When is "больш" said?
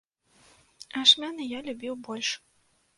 2.09-2.29